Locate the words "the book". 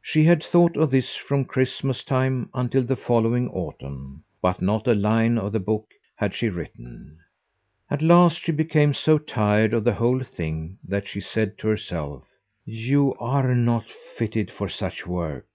5.50-5.88